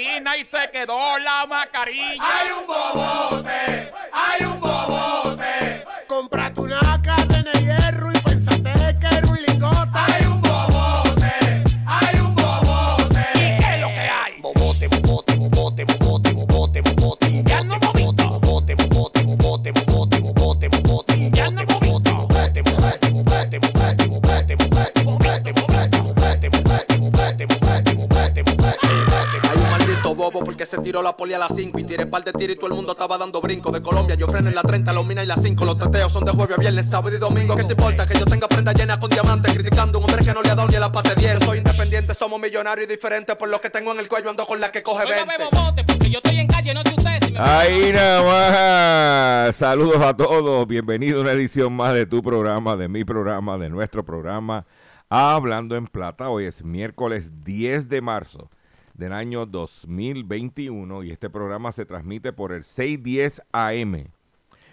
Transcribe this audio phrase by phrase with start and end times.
[0.00, 2.22] 30 esquinas y se quedó la mascarilla.
[2.22, 3.79] Hay un bobote,
[32.90, 33.70] mundo estaba dando brinco.
[33.70, 35.64] De Colombia yo freno en la 30, los mina y las 5.
[35.64, 37.54] Los teteos son de jueves a viernes, sábado y domingo.
[37.54, 39.52] ¿Qué te importa que yo tenga prenda llena con diamantes?
[39.54, 41.38] Criticando a un hombre que no le ha dado ni a la pata 10.
[41.38, 43.36] Yo soy independiente, somos millonarios y diferentes.
[43.36, 45.36] Por lo que tengo en el cuello ando con la que coge Oiga, 20.
[45.38, 49.56] bebo bote, porque yo estoy en calle, no sé ustedes si me Ahí nada más.
[49.56, 50.66] Saludos a todos.
[50.66, 54.66] Bienvenido a una edición más de tu programa, de mi programa, de nuestro programa
[55.08, 56.28] Hablando en Plata.
[56.28, 58.50] Hoy es miércoles 10 de marzo
[59.00, 64.08] del año 2021 y este programa se transmite por el 610 AM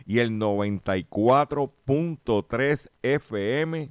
[0.06, 3.90] y el 94.3 FM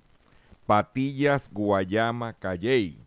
[0.66, 2.98] Patillas, Guayama, Calley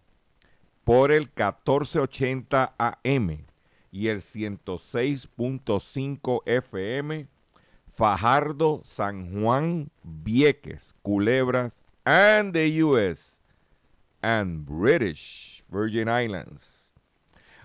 [0.84, 3.46] por el 1480 AM
[3.92, 7.28] y el 106.5 FM
[7.94, 13.40] Fajardo, San Juan, Vieques, Culebras, and the US
[14.24, 16.79] and British Virgin Islands.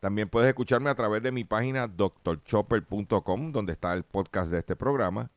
[0.00, 4.76] También puedes escucharme a través de mi página drchopper.com, donde está el podcast de este
[4.76, 5.30] programa.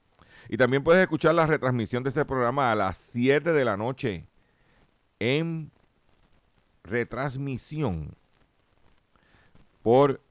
[0.50, 4.28] Y también puedes escuchar la retransmisión de este programa a las 7 de la noche
[5.20, 5.72] en
[6.84, 8.16] retransmisión
[9.82, 10.22] por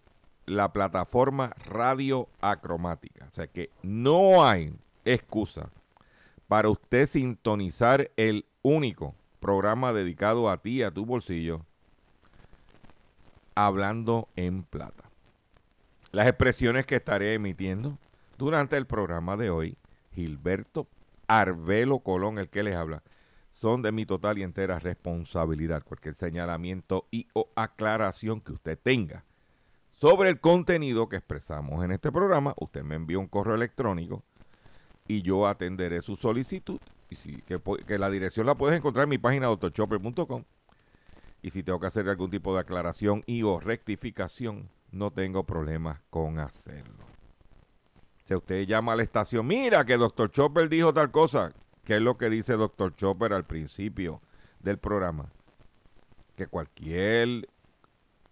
[0.46, 3.26] la plataforma Radio Acromática.
[3.30, 4.74] O sea que no hay
[5.04, 5.70] excusa
[6.48, 11.64] para usted sintonizar el único programa dedicado a ti, a tu bolsillo,
[13.66, 15.04] hablando en plata.
[16.12, 17.98] Las expresiones que estaré emitiendo
[18.38, 19.76] durante el programa de hoy,
[20.14, 20.86] Gilberto
[21.28, 23.02] Arbelo Colón, el que les habla,
[23.52, 25.82] son de mi total y entera responsabilidad.
[25.84, 29.24] Cualquier señalamiento y o aclaración que usted tenga
[29.92, 34.22] sobre el contenido que expresamos en este programa, usted me envía un correo electrónico
[35.06, 36.80] y yo atenderé su solicitud.
[37.10, 40.44] Y po- que la dirección la puedes encontrar en mi página doctorchopper.com.
[41.42, 46.00] Y si tengo que hacer algún tipo de aclaración y o rectificación, no tengo problemas
[46.10, 47.04] con hacerlo.
[48.24, 50.30] Si usted llama a la estación, mira que Dr.
[50.30, 51.52] Chopper dijo tal cosa,
[51.84, 52.94] ¿qué es lo que dice Dr.
[52.94, 54.20] Chopper al principio
[54.60, 55.32] del programa?
[56.36, 57.48] Que cualquier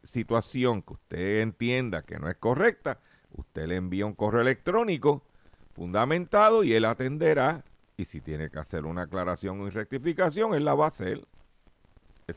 [0.04, 3.00] situación que usted entienda que no es correcta,
[3.32, 5.24] usted le envía un correo electrónico
[5.72, 7.64] fundamentado y él atenderá.
[7.96, 11.26] Y si tiene que hacer una aclaración y rectificación, él la va a hacer.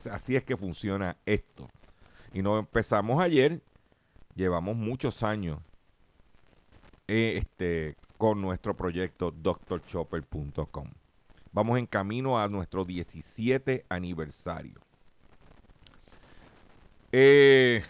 [0.10, 1.70] Así es que funciona esto.
[2.34, 3.62] Y no empezamos ayer,
[4.36, 5.60] llevamos muchos años
[7.08, 10.88] eh, este, con nuestro proyecto drchopper.com.
[11.52, 14.80] Vamos en camino a nuestro 17 aniversario.
[17.12, 17.84] Eh,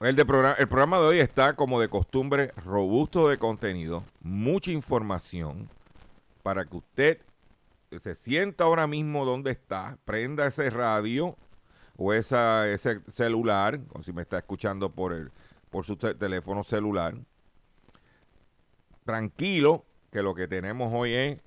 [0.00, 4.70] el, de progra- el programa de hoy está, como de costumbre, robusto de contenido, mucha
[4.70, 5.70] información
[6.42, 7.18] para que usted
[8.00, 11.36] se sienta ahora mismo donde está, prenda ese radio
[11.96, 15.30] o esa, ese celular, o si me está escuchando por, el,
[15.70, 17.14] por su te- teléfono celular,
[19.04, 21.40] tranquilo, que lo que tenemos hoy es,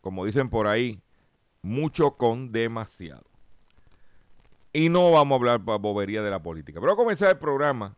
[0.00, 1.00] como dicen por ahí,
[1.62, 3.24] mucho con demasiado.
[4.72, 6.80] Y no vamos a hablar bobería de la política.
[6.80, 7.94] Pero voy a comenzar el programa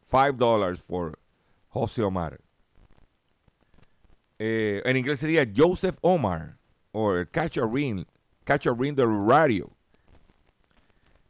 [0.02, 1.18] Five dollars for
[1.70, 2.38] José Omar.
[4.38, 6.58] Eh, en inglés sería Joseph Omar
[6.92, 8.04] o Catch a Ring,
[8.44, 9.74] Catch a Ring the Radio.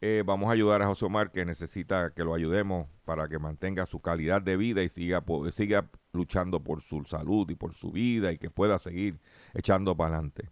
[0.01, 3.87] Eh, vamos a ayudar a José Omar que necesita que lo ayudemos para que mantenga
[3.87, 8.31] su calidad de vida y siga, siga luchando por su salud y por su vida
[8.33, 9.19] y que pueda seguir
[9.55, 10.51] echando para adelante.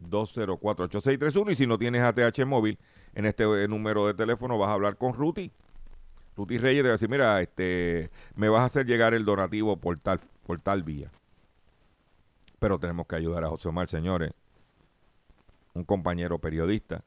[0.00, 2.78] 204-8631 y si no tienes ATH móvil,
[3.14, 5.50] en este eh, número de teléfono vas a hablar con Ruti.
[6.36, 9.78] Ruti Reyes te va a decir, mira, este, me vas a hacer llegar el donativo
[9.78, 11.10] por tal, por tal vía.
[12.58, 14.32] Pero tenemos que ayudar a José Omar, señores.
[15.72, 17.04] Un compañero periodista,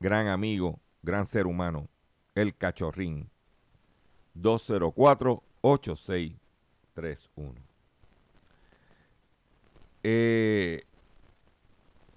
[0.00, 1.88] gran amigo, gran ser humano,
[2.34, 3.28] el cachorrín.
[4.34, 6.36] 204-8631.
[10.02, 10.82] Eh,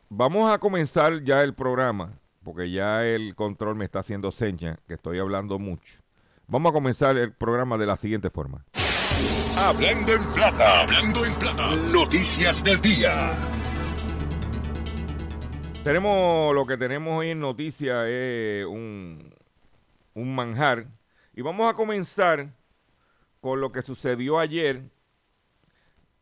[0.09, 2.13] vamos a comenzar ya el programa,
[2.43, 5.99] porque ya el control me está haciendo señas, que estoy hablando mucho.
[6.47, 8.63] Vamos a comenzar el programa de la siguiente forma.
[9.57, 10.81] Hablando en plata.
[10.81, 11.75] Hablando en plata.
[11.91, 13.37] Noticias del día.
[15.83, 19.35] Tenemos lo que tenemos hoy en noticias es un,
[20.13, 20.87] un manjar.
[21.35, 22.53] Y vamos a comenzar
[23.41, 24.83] con lo que sucedió ayer,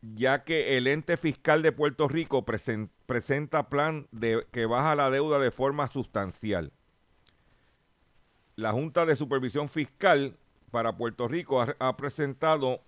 [0.01, 5.11] ya que el ente fiscal de Puerto Rico presen- presenta plan de, que baja la
[5.11, 6.71] deuda de forma sustancial.
[8.55, 10.37] La Junta de Supervisión Fiscal
[10.71, 12.81] para Puerto Rico ha, ha presentado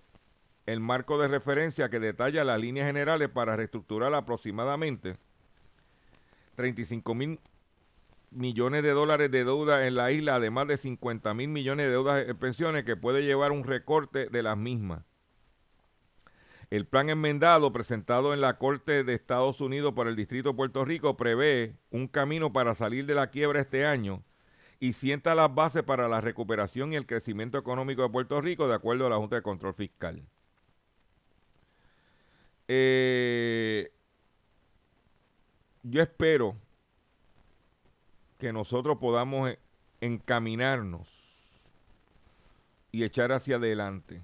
[0.66, 5.16] el marco de referencia que detalla las líneas generales para reestructurar aproximadamente
[6.54, 7.40] 35 mil
[8.30, 12.26] millones de dólares de deuda en la isla, además de 50 mil millones de deudas
[12.26, 15.04] de pensiones que puede llevar un recorte de las mismas.
[16.70, 20.84] El plan enmendado presentado en la Corte de Estados Unidos por el Distrito de Puerto
[20.84, 24.24] Rico prevé un camino para salir de la quiebra este año
[24.80, 28.74] y sienta las bases para la recuperación y el crecimiento económico de Puerto Rico de
[28.74, 30.22] acuerdo a la Junta de Control Fiscal.
[32.66, 33.92] Eh,
[35.84, 36.56] yo espero
[38.38, 39.58] que nosotros podamos eh,
[40.00, 41.08] encaminarnos
[42.90, 44.22] y echar hacia adelante.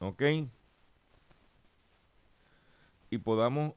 [0.00, 0.22] ¿Ok?
[3.10, 3.74] Y podamos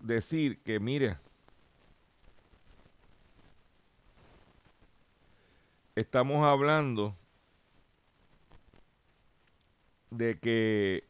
[0.00, 1.18] decir que, mire,
[5.96, 7.16] estamos hablando
[10.10, 11.04] de que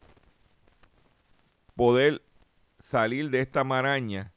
[1.81, 2.21] poder
[2.79, 4.35] salir de esta maraña,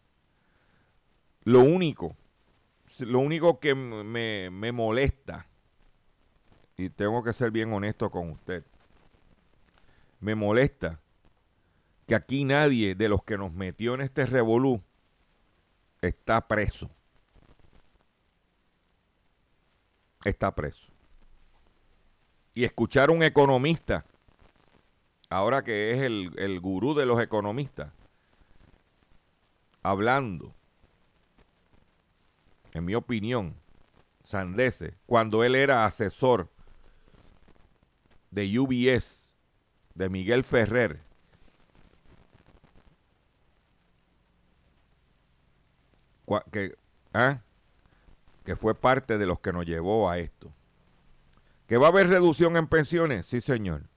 [1.43, 2.15] lo único,
[2.99, 5.45] lo único que me, me molesta,
[6.77, 8.63] y tengo que ser bien honesto con usted,
[10.21, 11.01] me molesta
[12.07, 14.81] que aquí nadie de los que nos metió en este revolú
[15.99, 16.89] está preso.
[20.23, 20.87] Está preso.
[22.53, 24.05] Y escuchar a un economista,
[25.33, 27.91] ahora que es el, el gurú de los economistas,
[29.81, 30.53] hablando,
[32.73, 33.55] en mi opinión,
[34.21, 36.49] Sandese, cuando él era asesor
[38.31, 39.33] de UBS,
[39.95, 41.01] de Miguel Ferrer,
[46.51, 46.77] que,
[47.13, 47.41] ¿ah?
[48.45, 50.53] que fue parte de los que nos llevó a esto.
[51.67, 53.25] ¿Que va a haber reducción en pensiones?
[53.25, 53.92] Sí, señor.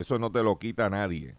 [0.00, 1.36] Eso no te lo quita nadie.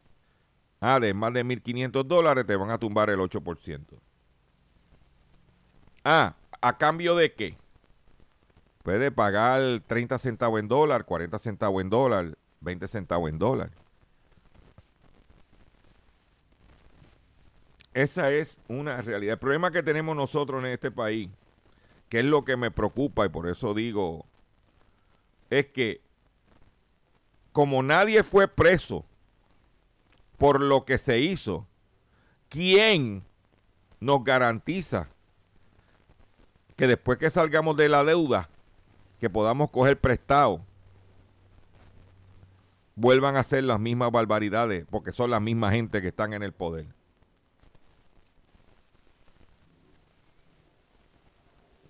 [0.79, 3.99] Ah, de más de 1.500 dólares te van a tumbar el 8%.
[6.03, 7.57] Ah, ¿a cambio de qué?
[8.83, 13.71] Puede pagar 30 centavos en dólar, 40 centavos en dólar, 20 centavos en dólar.
[17.95, 19.33] Esa es una realidad.
[19.33, 21.31] El problema que tenemos nosotros en este país,
[22.09, 24.27] que es lo que me preocupa y por eso digo,
[25.49, 26.01] es que
[27.51, 29.05] como nadie fue preso
[30.38, 31.67] por lo que se hizo,
[32.50, 33.24] ¿quién
[34.00, 35.08] nos garantiza
[36.75, 38.50] que después que salgamos de la deuda,
[39.20, 40.62] que podamos coger prestado
[42.96, 46.53] vuelvan a hacer las mismas barbaridades, porque son las mismas gente que están en el
[46.53, 46.88] poder.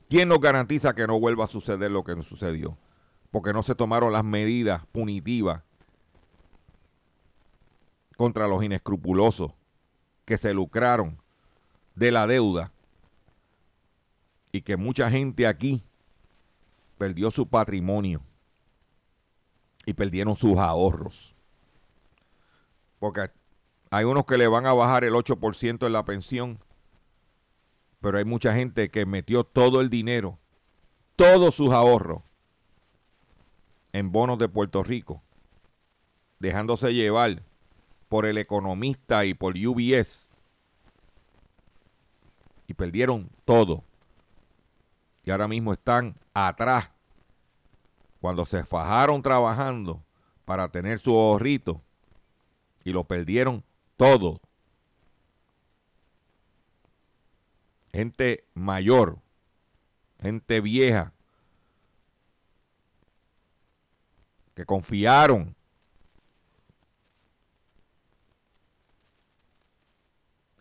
[0.10, 2.78] ¿Quién nos garantiza que no vuelva a suceder lo que nos sucedió?
[3.32, 5.64] Porque no se tomaron las medidas punitivas
[8.18, 9.52] contra los inescrupulosos
[10.26, 11.18] que se lucraron
[11.96, 12.72] de la deuda
[14.52, 15.84] y que mucha gente aquí
[16.98, 18.22] perdió su patrimonio
[19.86, 21.36] y perdieron sus ahorros.
[23.00, 23.32] Porque
[23.90, 26.60] hay unos que le van a bajar el 8% en la pensión,
[28.00, 30.38] pero hay mucha gente que metió todo el dinero,
[31.16, 32.22] todos sus ahorros,
[33.94, 35.22] en bonos de Puerto Rico,
[36.40, 37.44] dejándose llevar
[38.08, 40.30] por el economista y por UBS.
[42.68, 43.84] Y perdieron todo.
[45.24, 46.92] Y ahora mismo están atrás
[48.20, 50.04] cuando se fajaron trabajando
[50.46, 51.82] para tener su ahorrito
[52.84, 53.64] y lo perdieron
[53.98, 54.40] todo.
[57.92, 59.20] Gente mayor,
[60.22, 61.14] gente vieja,
[64.56, 65.56] que confiaron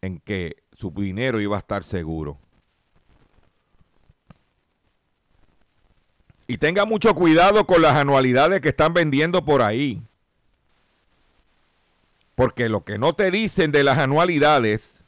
[0.00, 2.38] en que su dinero iba a estar seguro.
[6.46, 10.02] Y tenga mucho cuidado con las anualidades que están vendiendo por ahí.
[12.34, 15.04] Porque lo que no te dicen de las anualidades,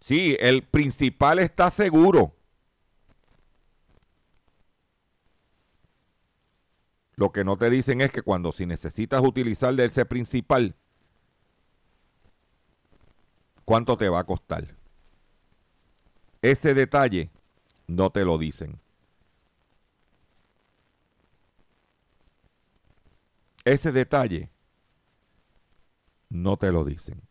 [0.00, 2.32] sí, el principal está seguro.
[7.16, 10.74] Lo que no te dicen es que cuando si necesitas utilizar de ese principal,
[13.64, 14.74] ¿cuánto te va a costar?
[16.40, 17.30] Ese detalle
[17.86, 18.80] no te lo dicen.
[23.64, 24.50] Ese detalle
[26.30, 27.22] no te lo dicen.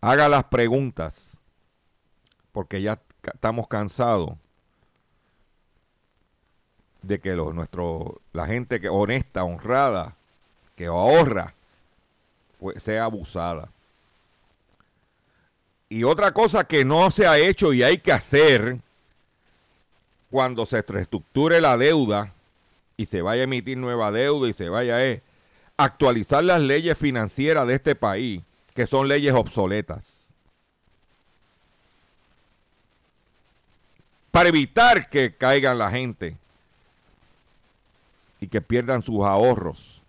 [0.00, 1.40] Haga las preguntas,
[2.52, 3.00] porque ya
[3.32, 4.36] estamos cansados
[7.06, 10.14] de que nuestro, la gente que honesta, honrada,
[10.74, 11.54] que ahorra,
[12.78, 13.68] sea abusada.
[15.88, 18.78] Y otra cosa que no se ha hecho y hay que hacer
[20.30, 22.32] cuando se reestructure la deuda
[22.96, 27.66] y se vaya a emitir nueva deuda y se vaya a actualizar las leyes financieras
[27.68, 28.42] de este país,
[28.74, 30.34] que son leyes obsoletas.
[34.32, 36.36] Para evitar que caigan la gente
[38.40, 40.02] y que pierdan sus ahorros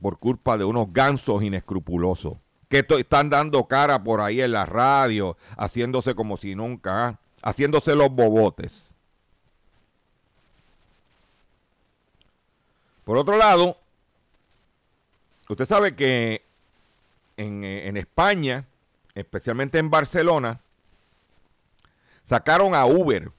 [0.00, 2.36] por culpa de unos gansos inescrupulosos
[2.68, 7.18] que están dando cara por ahí en la radio, haciéndose como si nunca, ¿ah?
[7.42, 8.94] haciéndose los bobotes.
[13.04, 13.78] Por otro lado,
[15.48, 16.42] usted sabe que
[17.38, 18.66] en, en España,
[19.14, 20.60] especialmente en Barcelona,
[22.24, 23.32] sacaron a Uber.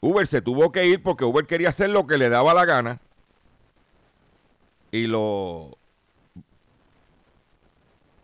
[0.00, 3.00] Uber se tuvo que ir porque Uber quería hacer lo que le daba la gana.
[4.90, 5.68] Y los,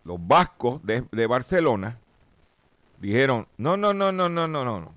[0.03, 1.99] los vascos de, de Barcelona
[2.99, 4.93] dijeron, no, no, no, no, no, no, no.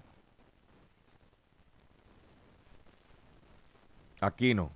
[4.20, 4.70] Aquí no.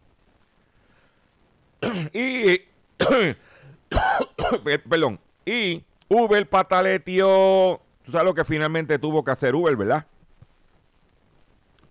[2.13, 2.61] y
[4.89, 10.07] perdón, y Uber pataleteó, tú sabes lo que finalmente tuvo que hacer Uber, ¿verdad?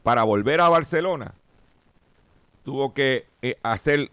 [0.04, 1.34] Para volver a Barcelona,
[2.64, 4.12] tuvo que eh, hacer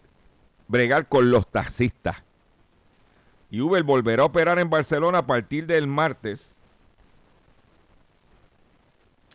[0.66, 2.22] bregar con los taxistas.
[3.50, 6.54] Y Uber volverá a operar en Barcelona a partir del martes,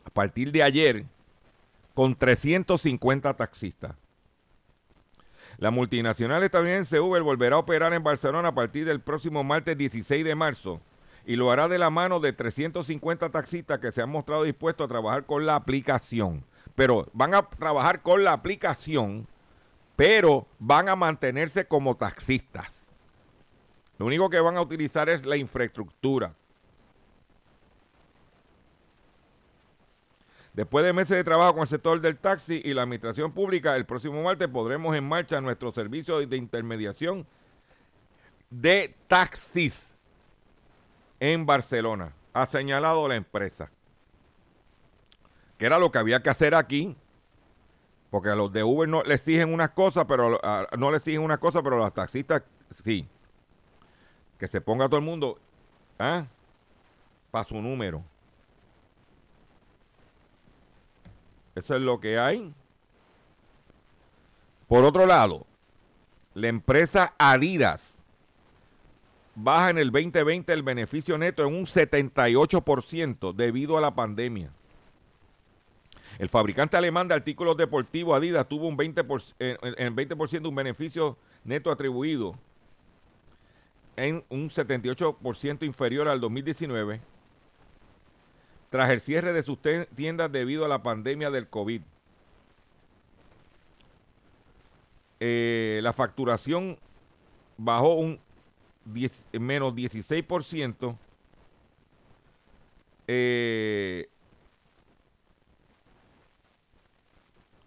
[0.06, 1.06] a partir de ayer,
[1.96, 3.96] con 350 taxistas.
[5.58, 10.24] La multinacional estadounidense Uber volverá a operar en Barcelona a partir del próximo martes 16
[10.24, 10.82] de marzo
[11.25, 14.89] y lo hará de la mano de 350 taxistas que se han mostrado dispuestos a
[14.89, 16.44] trabajar con la aplicación.
[16.75, 19.27] Pero van a trabajar con la aplicación,
[19.96, 22.84] pero van a mantenerse como taxistas.
[23.98, 26.34] Lo único que van a utilizar es la infraestructura.
[30.53, 33.86] Después de meses de trabajo con el sector del taxi y la administración pública, el
[33.86, 37.25] próximo martes podremos en marcha nuestro servicio de intermediación
[38.51, 39.93] de taxis
[41.24, 43.72] en Barcelona, ha señalado la empresa.
[45.58, 46.98] Que era lo que había que hacer aquí,
[48.10, 50.38] porque a los de Uber no le exigen unas cosas, pero
[50.77, 53.08] no le exigen unas cosas, pero a los taxistas sí.
[54.38, 55.39] Que se ponga todo el mundo
[55.98, 56.25] ¿ah?
[57.32, 58.03] para su número.
[61.56, 62.53] Eso es lo que hay.
[64.68, 65.46] Por otro lado,
[66.34, 67.93] la empresa Adidas
[69.36, 74.52] baja en el 2020 el beneficio neto en un 78% debido a la pandemia.
[76.20, 81.18] El fabricante alemán de artículos deportivos Adidas tuvo un 20%, en 20% de un beneficio
[81.44, 82.36] neto atribuido
[83.96, 87.02] en un 78% inferior al 2019
[88.70, 89.60] tras el cierre de sus
[89.96, 91.82] tiendas debido a la pandemia del COVID.
[95.20, 96.80] Eh, la facturación
[97.58, 98.20] bajó un
[99.40, 100.98] menos 16%.
[103.08, 104.10] Eh,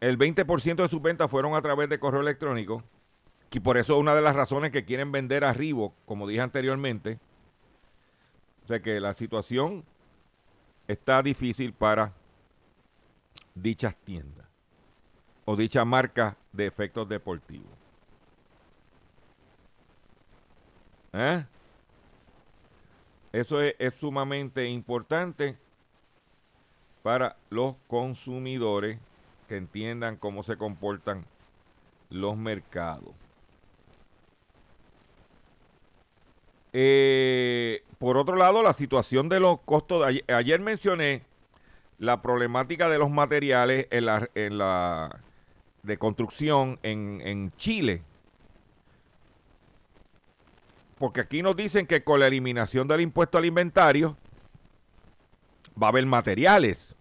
[0.00, 2.82] el 20% de sus ventas fueron a través de correo electrónico.
[3.52, 5.54] Y por eso es una de las razones que quieren vender a
[6.04, 7.18] como dije anteriormente.
[8.68, 9.82] O que la situación
[10.86, 12.12] está difícil para
[13.54, 14.46] dichas tiendas
[15.46, 17.75] o dicha marca de efectos deportivos.
[21.16, 21.44] ¿Eh?
[23.32, 25.56] Eso es, sumamente importante
[27.02, 28.98] para los consumidores
[29.48, 31.24] que entiendan cómo se comportan
[32.10, 33.14] los mercados.
[36.72, 40.06] Eh, por otro lado, la situación de los costos.
[40.28, 41.22] ayer, mencioné
[41.98, 45.20] la problemática de los materiales en la, en la
[45.82, 48.02] de construcción en, en Chile.
[50.98, 54.16] Porque aquí nos dicen que con la eliminación del impuesto al inventario
[55.80, 56.94] va a haber materiales.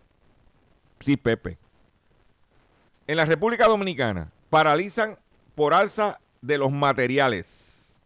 [0.99, 1.57] Sí, Pepe.
[3.07, 5.17] En la República Dominicana paralizan
[5.53, 8.01] por alza de los materiales.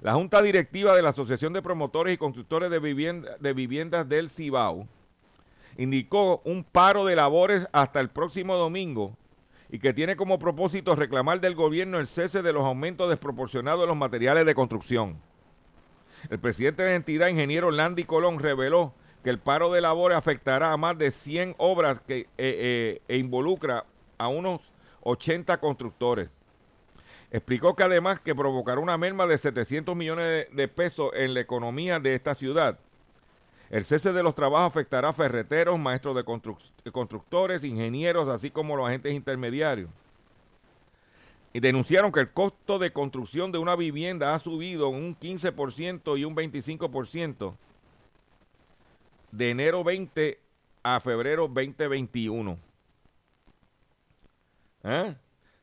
[0.00, 4.86] La Junta Directiva de la Asociación de Promotores y Constructores de, de Viviendas del Cibao
[5.76, 9.16] indicó un paro de labores hasta el próximo domingo
[9.70, 13.86] y que tiene como propósito reclamar del gobierno el cese de los aumentos desproporcionados de
[13.86, 15.20] los materiales de construcción.
[16.30, 20.72] El presidente de la entidad, ingeniero Landy Colón, reveló que el paro de labores afectará
[20.72, 23.84] a más de 100 obras que, eh, eh, e involucra
[24.16, 24.60] a unos
[25.02, 26.28] 80 constructores.
[27.30, 32.00] Explicó que además que provocará una merma de 700 millones de pesos en la economía
[32.00, 32.78] de esta ciudad.
[33.70, 38.88] El cese de los trabajos afectará a ferreteros, maestros de constructores, ingenieros, así como los
[38.88, 39.90] agentes intermediarios.
[41.52, 46.24] Y denunciaron que el costo de construcción de una vivienda ha subido un 15% y
[46.24, 47.54] un 25%
[49.32, 50.38] de enero 20
[50.82, 52.58] a febrero 2021.
[54.84, 55.14] ¿Eh?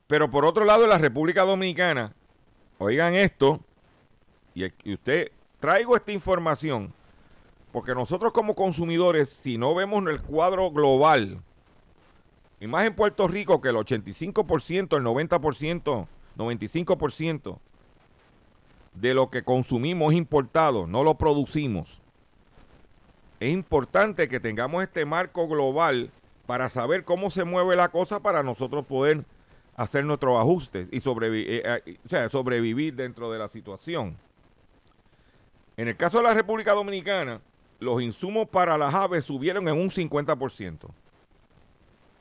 [0.07, 2.13] Pero por otro lado, en la República Dominicana,
[2.77, 3.59] oigan esto,
[4.53, 6.93] y, usted traigo esta información,
[7.75, 11.41] porque nosotros como consumidores, si no vemos el cuadro global,
[12.61, 16.07] y más en Puerto Rico que el 85%, el 90%,
[16.37, 17.59] 95%
[18.93, 21.99] de lo que consumimos es importado, no lo producimos.
[23.41, 26.11] Es importante que tengamos este marco global
[26.45, 29.25] para saber cómo se mueve la cosa para nosotros poder
[29.75, 34.15] hacer nuestros ajustes y eh, eh, sobrevivir dentro de la situación.
[35.75, 37.41] En el caso de la República Dominicana,
[37.79, 40.89] los insumos para las aves subieron en un 50%.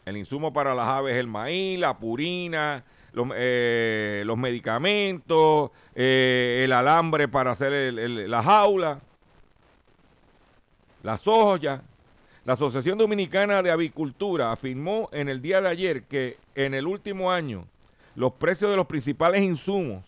[0.05, 7.29] El insumo para las aves es el maíz, la purina, los, eh, medicamentos, el alambre
[7.29, 9.01] para hacer la jaula,
[11.03, 11.83] las soja,
[12.45, 17.33] la Asociación Dominicana de Avicultura afirmó en el día de ayer que en el último
[17.33, 17.65] año
[18.17, 20.05] los precios de los principales insumos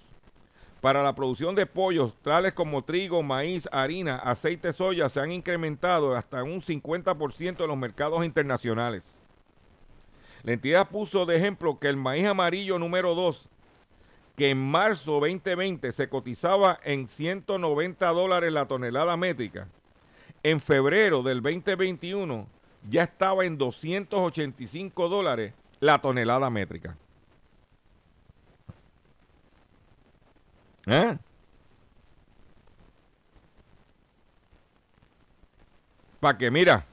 [0.80, 6.14] para la producción de pollos, tales como trigo, maíz, harina, aceite, soya, se han incrementado
[6.14, 9.18] hasta un 50% en los mercados internacionales.
[10.42, 13.48] La entidad puso de ejemplo que el maíz amarillo número 2,
[14.36, 19.66] que en marzo 2020 se cotizaba en 190 dólares la tonelada métrica,
[20.42, 22.46] en febrero del 2021
[22.88, 26.96] ya estaba en 285 dólares la tonelada métrica.
[30.86, 31.18] ¿Eh?
[36.20, 36.84] Para que mira.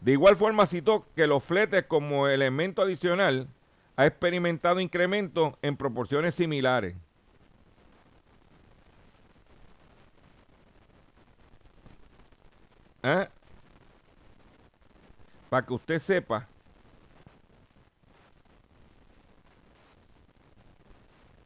[0.00, 3.48] De igual forma citó que los fletes como elemento adicional
[3.96, 6.94] ha experimentado incrementos en proporciones similares.
[13.02, 13.28] ¿Eh?
[15.48, 16.48] Para que usted sepa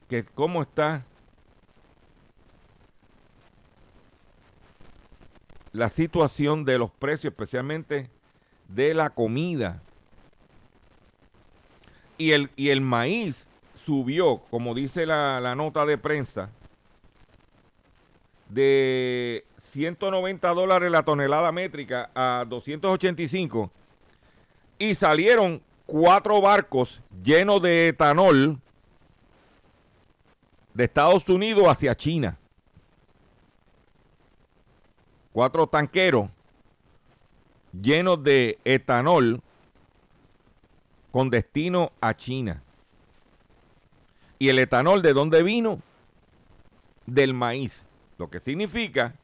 [0.08, 1.04] que cómo está
[5.72, 8.10] la situación de los precios, especialmente
[8.68, 9.82] de la comida.
[12.16, 13.46] Y el, y el maíz
[13.84, 16.50] subió, como dice la, la nota de prensa,
[18.48, 23.70] de 190 dólares la tonelada métrica a 285
[24.78, 28.58] y salieron cuatro barcos llenos de etanol
[30.74, 32.38] de Estados Unidos hacia China.
[35.32, 36.30] Cuatro tanqueros
[37.72, 39.40] llenos de etanol
[41.10, 42.62] con destino a China.
[44.38, 45.80] ¿Y el etanol de dónde vino?
[47.06, 47.84] Del maíz.
[48.18, 49.14] Lo que significa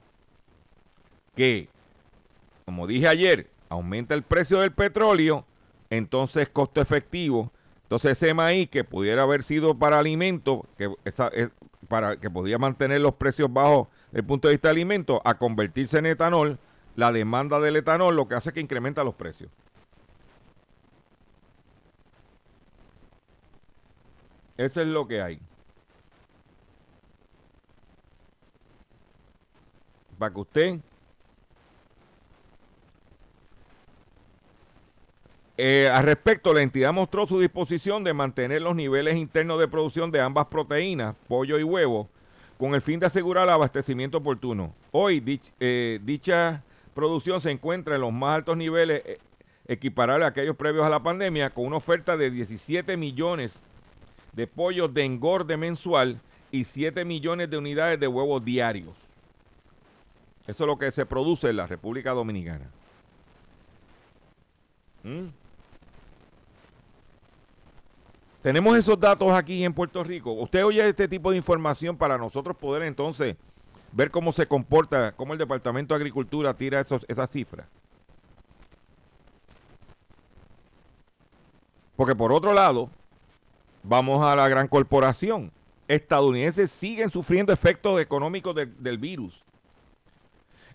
[1.35, 1.69] que,
[2.65, 5.45] como dije ayer, aumenta el precio del petróleo,
[5.91, 7.53] entonces costo efectivo.
[7.85, 10.91] Entonces ese maíz que pudiera haber sido para alimento, que,
[11.89, 15.35] para, que podía mantener los precios bajos desde el punto de vista de alimento, a
[15.35, 16.59] convertirse en etanol,
[16.97, 19.51] la demanda del etanol lo que hace es que incrementa los precios.
[24.57, 25.41] Eso es lo que hay.
[30.19, 30.81] Para que usted
[35.57, 40.11] Eh, al respecto, la entidad mostró su disposición de mantener los niveles internos de producción
[40.11, 42.09] de ambas proteínas, pollo y huevo,
[42.59, 44.75] con el fin de asegurar el abastecimiento oportuno.
[44.91, 46.63] Hoy eh, dicha
[46.93, 49.19] producción se encuentra en los más altos niveles eh,
[49.69, 53.53] equiparables a aquellos previos a la pandemia, con una oferta de 17 millones
[54.33, 58.95] de pollos de engorde mensual y 7 millones de unidades de huevos diarios.
[60.49, 62.67] Eso es lo que se produce en la República Dominicana.
[65.05, 65.44] ¿Mm?
[68.45, 70.33] Tenemos esos datos aquí en Puerto Rico.
[70.33, 73.37] Usted oye este tipo de información para nosotros poder entonces
[73.91, 77.67] ver cómo se comporta, cómo el Departamento de Agricultura tira esos, esas cifras.
[81.97, 82.91] Porque por otro lado,
[83.83, 85.51] vamos a la gran corporación.
[85.89, 89.43] Estadounidenses siguen sufriendo efectos económicos del virus.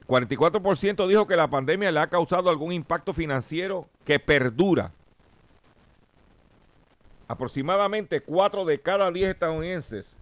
[0.07, 4.91] 44% dijo que la pandemia le ha causado algún impacto financiero que perdura
[7.29, 10.17] aproximadamente 4 de cada 10 estadounidenses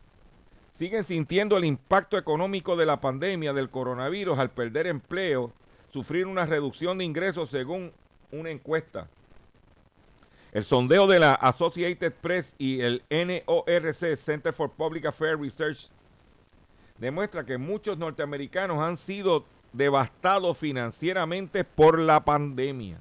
[0.77, 5.51] siguen sintiendo el impacto económico de la pandemia del coronavirus al perder empleo,
[5.91, 7.93] sufrir una reducción de ingresos según
[8.31, 9.07] una encuesta.
[10.51, 15.89] El sondeo de la Associated Press y el NORC, Center for Public Affairs Research,
[16.97, 22.99] demuestra que muchos norteamericanos han sido devastados financieramente por la pandemia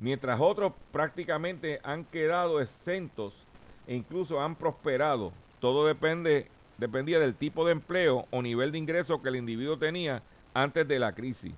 [0.00, 3.34] mientras otros prácticamente han quedado exentos
[3.86, 5.32] e incluso han prosperado.
[5.60, 10.22] Todo depende, dependía del tipo de empleo o nivel de ingreso que el individuo tenía
[10.54, 11.52] antes de la crisis.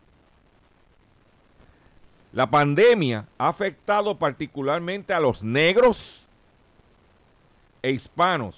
[2.32, 6.26] La pandemia ha afectado particularmente a los negros
[7.82, 8.56] e hispanos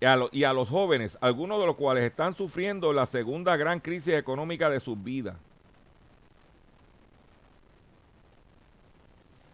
[0.00, 3.78] y a, y a los jóvenes, algunos de los cuales están sufriendo la segunda gran
[3.78, 5.36] crisis económica de sus vidas.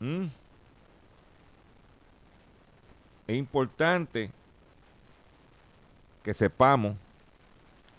[0.00, 0.26] Mm.
[3.26, 4.30] Es importante
[6.22, 6.96] que sepamos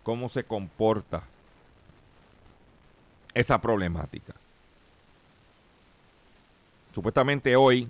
[0.02, 1.24] cómo se comporta
[3.34, 4.39] esa problemática.
[6.94, 7.90] Supuestamente hoy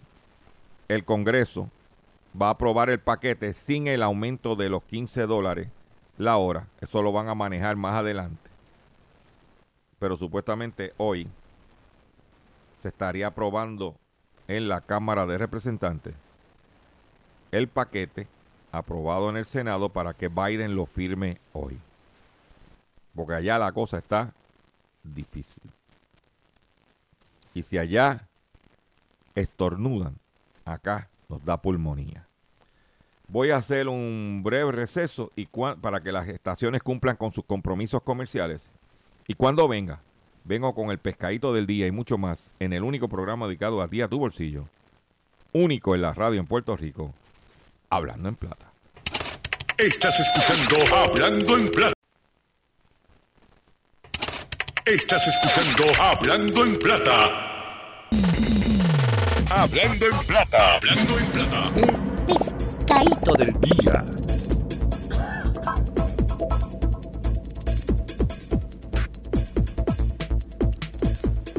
[0.88, 1.70] el Congreso
[2.40, 5.70] va a aprobar el paquete sin el aumento de los 15 dólares
[6.18, 6.68] la hora.
[6.82, 8.50] Eso lo van a manejar más adelante.
[10.00, 11.28] Pero supuestamente hoy
[12.82, 13.96] se estaría aprobando
[14.48, 16.16] en la Cámara de Representantes
[17.52, 18.28] el paquete
[18.72, 21.80] aprobado en el Senado para que Biden lo firme hoy.
[23.16, 24.34] Porque allá la cosa está
[25.04, 25.64] difícil.
[27.54, 28.29] Y si allá
[29.40, 30.16] estornudan,
[30.66, 32.28] acá nos da pulmonía.
[33.28, 38.02] Voy a hacer un breve receso y para que las estaciones cumplan con sus compromisos
[38.02, 38.72] comerciales.
[39.28, 40.02] Y cuando venga,
[40.44, 43.88] vengo con el pescadito del día y mucho más en el único programa dedicado a
[43.88, 44.68] ti, a tu bolsillo.
[45.54, 47.14] Único en la radio en Puerto Rico.
[47.92, 48.66] Hablando en plata.
[49.78, 51.94] Estás escuchando Hablando en plata.
[54.86, 57.49] Estás escuchando Hablando en plata.
[59.52, 60.76] Hablando en plata.
[60.76, 61.72] Hablando en plata.
[61.76, 64.06] El pescadito del día.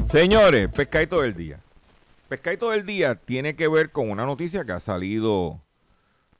[0.09, 1.59] Señores, pescadito del día.
[2.29, 5.59] Pescadito del día tiene que ver con una noticia que ha salido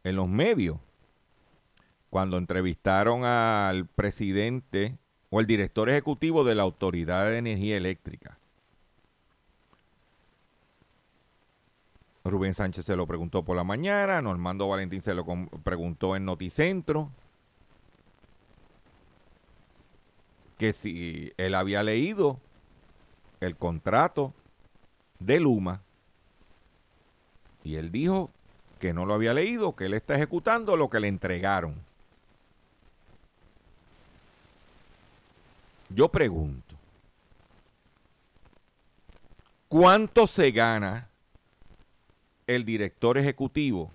[0.05, 0.77] en los medios.
[2.09, 4.97] Cuando entrevistaron al presidente
[5.29, 8.37] o el director ejecutivo de la Autoridad de Energía Eléctrica.
[12.23, 15.25] Rubén Sánchez se lo preguntó por la mañana, Normando Valentín se lo
[15.63, 17.10] preguntó en Noticentro,
[20.57, 22.39] que si él había leído
[23.39, 24.34] el contrato
[25.19, 25.81] de Luma,
[27.63, 28.29] y él dijo
[28.79, 31.75] que no lo había leído, que él está ejecutando lo que le entregaron.
[35.89, 36.75] Yo pregunto,
[39.67, 41.11] ¿cuánto se gana
[42.55, 43.91] el director ejecutivo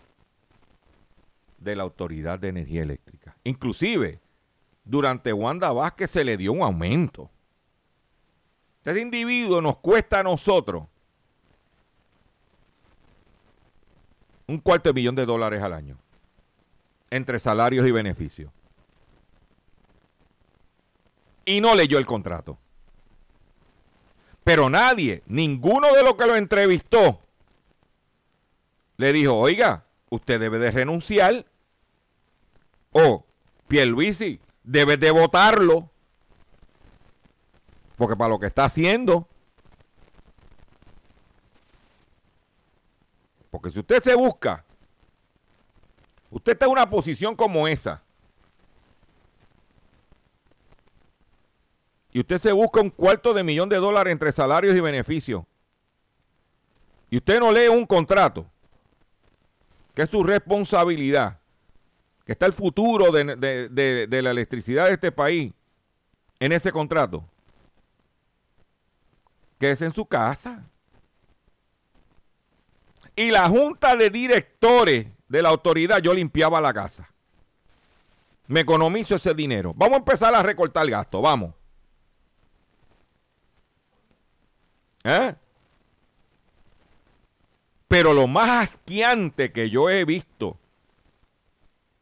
[1.59, 3.37] de la Autoridad de Energía Eléctrica?
[3.45, 4.21] Inclusive,
[4.85, 7.31] durante Wanda Vázquez se le dio un aumento.
[8.85, 10.85] Este individuo nos cuesta a nosotros
[14.47, 15.99] un cuarto de millón de dólares al año
[17.11, 18.51] entre salarios y beneficios.
[21.45, 22.59] Y no leyó el contrato.
[24.45, 27.21] Pero nadie, ninguno de los que lo entrevistó,
[28.97, 31.47] le dijo, oiga, usted debe de renunciar
[32.93, 33.27] o
[33.69, 35.91] Pierluisi debe de votarlo
[37.97, 39.29] porque para lo que está haciendo
[43.51, 44.65] porque si usted se busca
[46.31, 48.03] usted está en una posición como esa
[52.13, 55.45] y usted se busca un cuarto de millón de dólares entre salarios y beneficios
[57.11, 58.51] y usted no lee un contrato
[59.97, 61.41] que es su responsabilidad,
[62.27, 63.35] que está el futuro de,
[63.71, 65.55] de- de- la electricidad de este país
[66.39, 67.25] en ese contrato,
[69.59, 70.65] que es en su casa.
[73.17, 77.09] Y la junta de directores de la autoridad, yo limpiaba la casa.
[78.49, 79.73] Me economizo ese dinero.
[79.75, 81.55] Vamos a empezar a recortar gasto, vamos.
[85.05, 85.35] ¿Eh?
[87.89, 90.59] Pero lo más asqueante que yo he visto,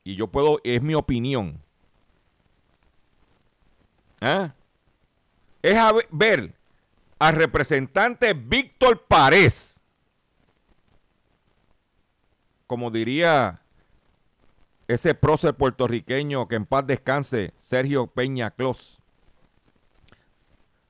[0.02, 1.60] y yo puedo, es mi opinión,
[4.20, 4.54] ¿ah?
[5.62, 5.76] es
[6.10, 6.54] ver
[7.18, 9.82] al representante Víctor Párez,
[12.66, 13.60] como diría
[14.88, 18.98] ese prócer puertorriqueño que en paz descanse, Sergio Peña Clos,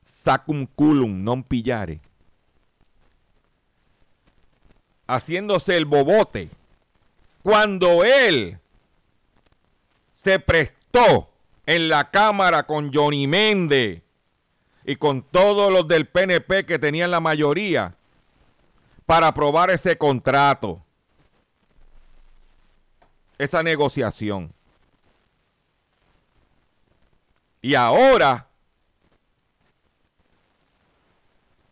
[0.02, 2.00] sacum culum non pillare
[5.06, 6.50] haciéndose el bobote
[7.42, 8.58] cuando él
[10.16, 11.28] se prestó
[11.66, 14.02] en la Cámara con Johnny Méndez
[14.84, 17.96] y con todos los del PNP que tenían la mayoría
[19.06, 20.82] para aprobar ese contrato,
[23.36, 24.52] esa negociación.
[27.60, 28.48] Y ahora,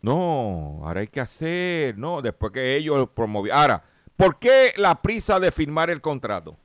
[0.03, 3.61] no, ahora hay que hacer, no, después que ellos promovieron.
[3.61, 3.85] Ahora,
[4.17, 6.57] ¿por qué la prisa de firmar el contrato?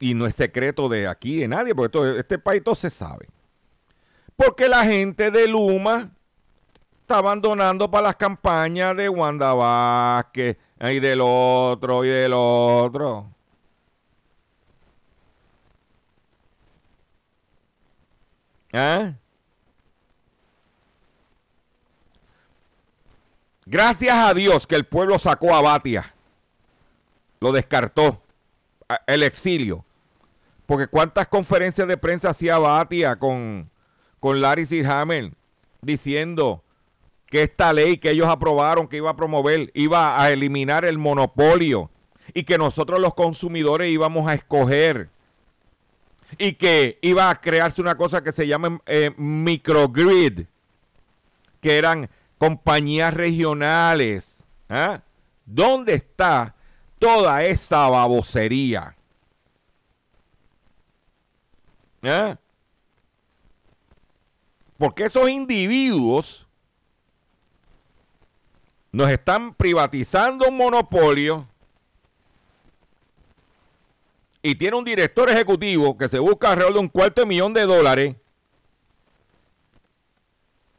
[0.00, 3.28] Y no es secreto de aquí de nadie, porque todo, este país todo se sabe.
[4.36, 6.10] Porque la gente de Luma
[7.00, 13.30] está abandonando para las campañas de Wanda Vázquez y del otro y del otro.
[18.72, 19.14] ¿Ah?
[23.74, 26.14] Gracias a Dios que el pueblo sacó a Batia.
[27.40, 28.22] Lo descartó.
[29.04, 29.84] El exilio.
[30.64, 33.68] Porque cuántas conferencias de prensa hacía Batia con,
[34.20, 35.32] con Larry Silhammer
[35.82, 36.62] diciendo
[37.26, 41.90] que esta ley que ellos aprobaron, que iba a promover, iba a eliminar el monopolio
[42.32, 45.08] y que nosotros los consumidores íbamos a escoger
[46.38, 50.42] y que iba a crearse una cosa que se llama eh, microgrid,
[51.60, 52.08] que eran
[52.44, 54.44] compañías regionales.
[54.68, 55.00] ¿ah?
[55.46, 56.54] ¿Dónde está
[56.98, 58.94] toda esa babosería?
[62.02, 62.36] ¿Ah?
[64.76, 66.46] Porque esos individuos
[68.92, 71.48] nos están privatizando un monopolio
[74.42, 77.62] y tiene un director ejecutivo que se busca alrededor de un cuarto de millón de
[77.62, 78.16] dólares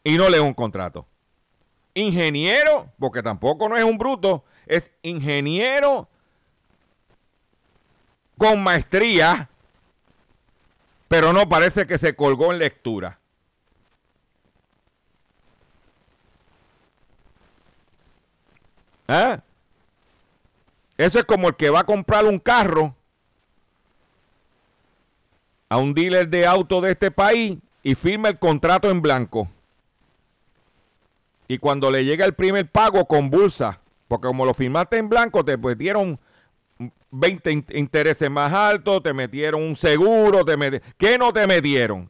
[0.03, 1.07] y no le da un contrato
[1.95, 6.07] ingeniero, porque tampoco no es un bruto, es ingeniero
[8.37, 9.49] con maestría,
[11.07, 13.17] pero no parece que se colgó en lectura.
[19.07, 19.37] ¿Eh?
[20.97, 22.95] Eso es como el que va a comprar un carro
[25.69, 29.49] a un dealer de auto de este país y firma el contrato en blanco.
[31.47, 33.79] Y cuando le llega el primer pago, convulsa.
[34.07, 36.19] Porque como lo firmaste en blanco, te metieron
[37.11, 42.09] 20 in- intereses más altos, te metieron un seguro, te meti- ¿qué no te metieron?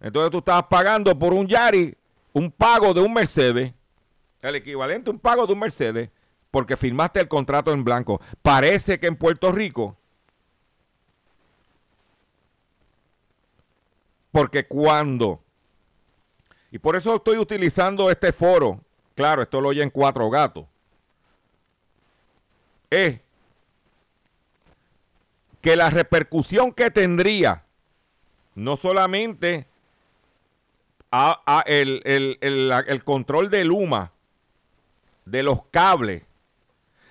[0.00, 1.94] Entonces tú estabas pagando por un Yari
[2.32, 3.72] un pago de un Mercedes,
[4.42, 6.10] el equivalente a un pago de un Mercedes,
[6.50, 8.20] porque firmaste el contrato en blanco.
[8.42, 9.96] Parece que en Puerto Rico,
[14.32, 15.42] porque cuando,
[16.70, 18.80] y por eso estoy utilizando este foro,
[19.14, 20.66] claro, esto lo oyen cuatro gatos,
[22.90, 23.20] es
[25.60, 27.64] que la repercusión que tendría,
[28.54, 29.66] no solamente
[31.10, 34.12] a- a el, el- el- control de Luma,
[35.24, 36.22] de los cables,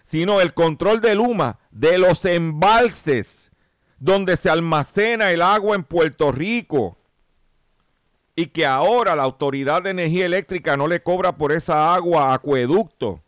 [0.04, 3.52] sino el control de Luma de los embalses
[4.00, 6.98] donde se almacena el agua en Puerto Rico
[8.40, 13.22] y que ahora la Autoridad de Energía Eléctrica no le cobra por esa agua acueducto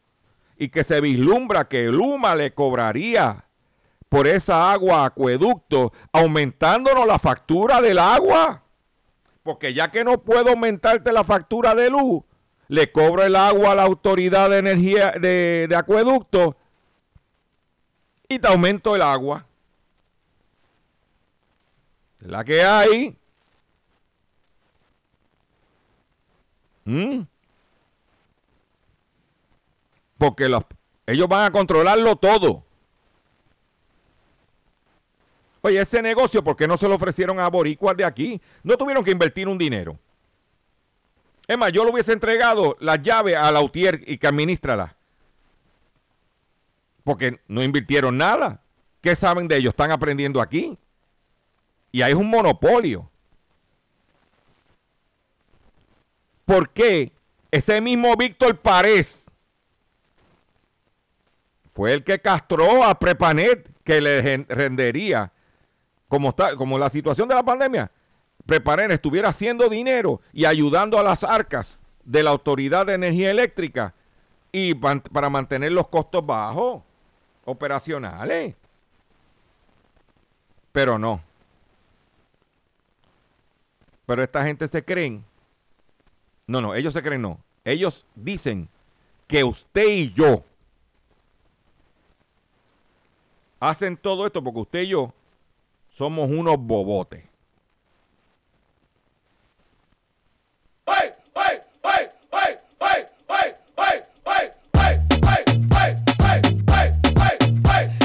[0.58, 3.44] y que se vislumbra que Luma le cobraría
[4.08, 8.64] por esa agua acueducto aumentándonos la factura del agua.
[9.44, 12.24] Porque ya que no puedo aumentarte la factura de luz,
[12.70, 16.56] le cobro el agua a la autoridad de energía de, de acueducto
[18.30, 19.46] y te aumento el agua.
[22.20, 23.21] La que hay.
[26.92, 27.22] ¿Mm?
[30.18, 30.66] Porque los-
[31.08, 32.64] ellos van a controlarlo todo.
[35.62, 38.42] Oye, ese negocio, ¿por qué no se lo ofrecieron a boricuas de aquí?
[38.64, 39.98] No tuvieron que invertir un dinero.
[41.48, 44.96] Es más, yo le hubiese entregado las llaves a la UTIER y que administrala.
[47.04, 48.62] Porque no invirtieron nada.
[49.02, 49.72] ¿Qué saben de ellos?
[49.72, 50.78] Están aprendiendo aquí.
[51.92, 53.10] Y ahí es un monopolio.
[56.46, 57.12] ¿Por qué
[57.52, 59.30] ese mismo Víctor Párez
[61.70, 65.32] fue el que castró a Prepanet que le rendería
[66.08, 67.90] como está como la situación de la pandemia
[68.46, 73.94] Prepanet estuviera haciendo dinero y ayudando a las arcas de la Autoridad de Energía Eléctrica
[74.52, 76.82] y para mantener los costos bajos
[77.46, 78.56] operacionales.
[80.72, 81.22] Pero no.
[84.06, 85.24] Pero esta gente se creen.
[86.52, 87.40] No, no, ellos se creen no.
[87.64, 88.68] Ellos dicen
[89.26, 90.44] que usted y yo
[93.58, 95.14] hacen todo esto porque usted y yo
[95.94, 97.24] somos unos bobotes.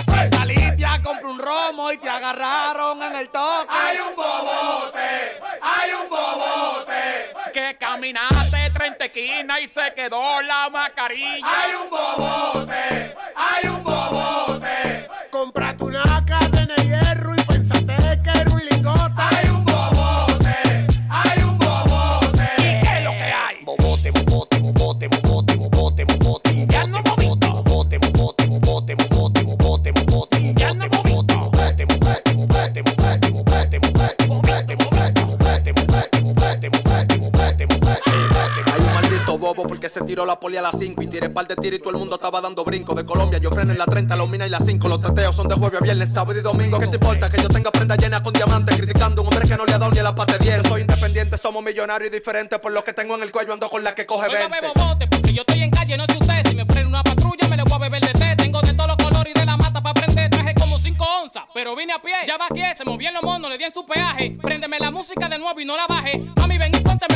[0.06, 3.65] Si saliste a un romo y te agarraron en el toque
[9.06, 11.46] caminaste 30 esquinas y se quedó la mascarilla.
[11.46, 13.14] ¡Hay un bobote!
[13.34, 14.45] ¡Hay un bobote!
[41.36, 42.94] Par de tiro y todo el mundo estaba dando brinco.
[42.94, 44.88] De Colombia yo freno en la 30, la mina y la 5.
[44.88, 46.78] Los teteos son de jueves a viernes, sábado y domingo.
[46.78, 48.74] ¿Qué te importa que yo tenga prenda llena con diamantes?
[48.74, 50.62] Criticando a un hombre que no le ha dado ni a la pata 10.
[50.66, 52.58] Soy independiente, somos millonarios y diferentes.
[52.58, 54.60] Por lo que tengo en el cuello ando con la que coge Oiga, 20.
[54.62, 56.46] bebo bote, porque yo estoy en calle, no sé usted.
[56.48, 58.34] Si me frena una patrulla, me le voy a beber de té.
[58.36, 60.30] Tengo de todos los colores y de la mata para prender.
[60.30, 62.14] Traje como 5 onzas, pero vine a pie.
[62.26, 64.38] Ya vaqué, se movían los monos, le di en su peaje.
[64.40, 66.18] Préndeme la música de nuevo y no la baje.
[66.36, 67.15] Mami, ven y pónteme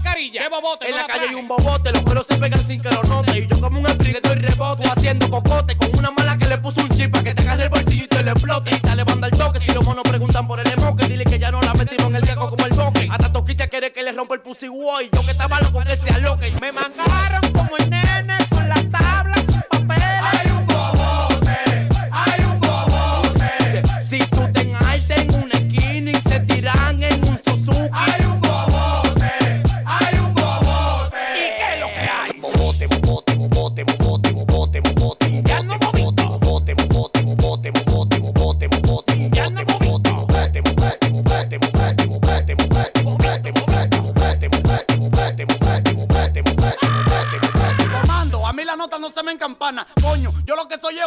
[0.00, 2.80] mascarilla, bebo bote, En no la calle hay un bobote, los pelos se pegan sin
[2.80, 3.38] que lo note.
[3.38, 6.58] Y yo como un spray le doy rebote, haciendo cocote con una mala que le
[6.58, 8.70] puso un chip para que te agarre el bolsillo y te le explote.
[8.74, 11.50] Y dale banda al toque, si los monos preguntan por el emoque, dile que ya
[11.50, 13.08] no la metimos en el queco como el boque.
[13.10, 15.10] Hasta Toquilla quiere que le rompa el pussy boy.
[15.12, 16.52] Yo que estaba loco que se aloque.
[16.60, 17.90] Me mangaron como el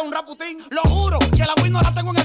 [0.04, 0.58] un raputín.
[0.70, 2.23] Lo juro, que la Wii no la tengo en el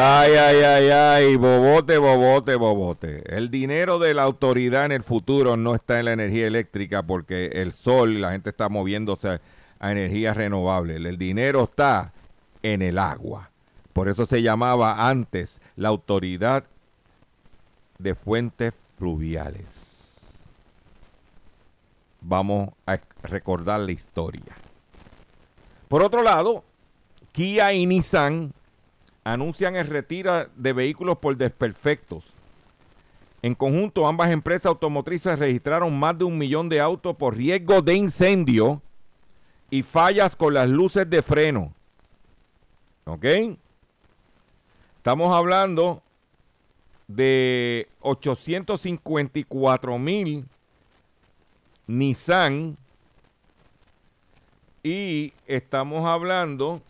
[0.00, 3.36] Ay, ay, ay, ay, bobote, bobote, bobote.
[3.36, 7.46] El dinero de la autoridad en el futuro no está en la energía eléctrica porque
[7.46, 9.40] el sol, la gente está moviéndose
[9.80, 11.04] a energías renovables.
[11.04, 12.12] El dinero está
[12.62, 13.50] en el agua.
[13.92, 16.62] Por eso se llamaba antes la autoridad
[17.98, 20.48] de fuentes fluviales.
[22.20, 24.54] Vamos a recordar la historia.
[25.88, 26.62] Por otro lado,
[27.32, 28.52] Kia y Nissan
[29.32, 32.24] anuncian el retiro de vehículos por desperfectos.
[33.42, 37.94] En conjunto, ambas empresas automotrices registraron más de un millón de autos por riesgo de
[37.94, 38.80] incendio
[39.70, 41.74] y fallas con las luces de freno.
[43.04, 43.26] ¿Ok?
[44.96, 46.02] Estamos hablando
[47.06, 50.46] de 854 mil
[51.86, 52.78] Nissan
[54.82, 56.80] y estamos hablando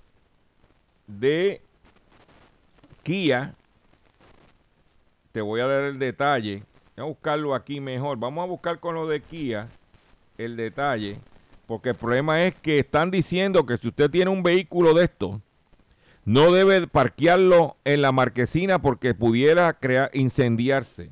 [1.08, 1.62] de
[3.08, 3.54] Kia,
[5.32, 6.62] te voy a dar el detalle.
[6.94, 8.18] Voy a buscarlo aquí mejor.
[8.18, 9.66] Vamos a buscar con lo de Kia
[10.36, 11.18] el detalle.
[11.66, 15.40] Porque el problema es que están diciendo que si usted tiene un vehículo de estos,
[16.26, 21.10] no debe parquearlo en la marquesina porque pudiera crear, incendiarse.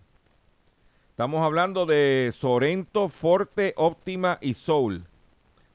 [1.09, 5.07] Estamos hablando de Sorento, Forte, Optima y Soul.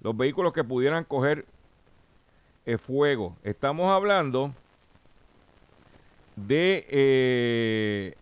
[0.01, 1.47] Los vehículos que pudieran coger
[2.67, 3.37] eh, fuego.
[3.41, 4.53] Estamos hablando
[6.47, 8.15] de eh,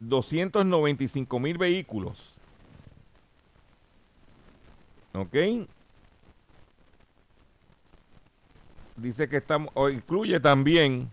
[0.00, 2.18] 295 mil vehículos.
[5.14, 5.36] ¿Ok?
[8.96, 11.08] Dice que estamos, o incluye también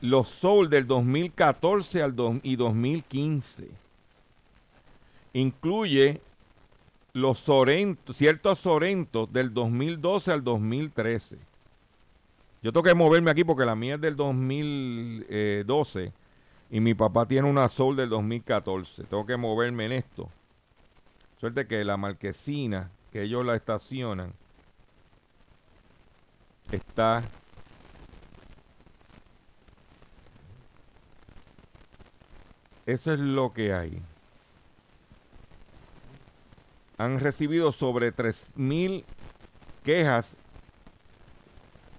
[0.00, 3.68] los Soul del 2014 al dos- y 2015.
[5.32, 6.20] Incluye
[7.12, 11.38] los Sorento, ciertos Sorentos del 2012 al 2013.
[12.66, 16.12] Yo tengo que moverme aquí porque la mía es del 2012
[16.68, 19.04] y mi papá tiene una Soul del 2014.
[19.04, 20.28] Tengo que moverme en esto.
[21.38, 24.32] Suerte que la marquesina que ellos la estacionan
[26.72, 27.22] está
[32.84, 34.02] Eso es lo que hay.
[36.98, 39.04] Han recibido sobre 3.000
[39.84, 40.34] quejas,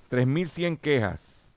[0.10, 1.53] 3.100 quejas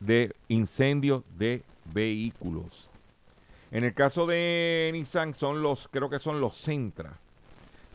[0.00, 2.88] de incendios de vehículos.
[3.70, 7.14] En el caso de Nissan son los, creo que son los Centra,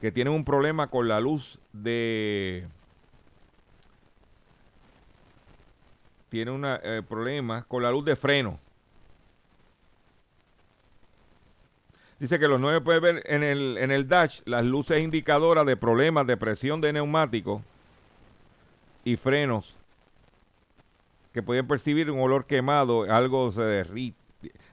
[0.01, 2.67] que tienen un problema con la luz de...
[6.29, 6.61] Tiene un
[7.07, 8.59] problema con la luz de freno.
[12.19, 15.77] Dice que los nueve puede ver en el, en el dash las luces indicadoras de
[15.77, 17.61] problemas de presión de neumáticos
[19.03, 19.75] y frenos
[21.33, 24.17] que podían percibir un olor quemado, algo se derrite.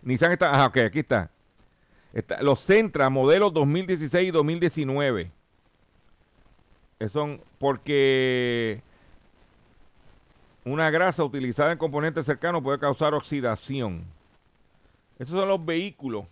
[0.03, 1.31] Nissan está, ah, ok, aquí está.
[2.13, 5.31] Está- los Centra, modelos 2016 y 2019.
[6.99, 8.83] Eh, Son porque
[10.65, 14.05] una grasa utilizada en componentes cercanos puede causar oxidación.
[15.19, 16.27] Esos son los vehículos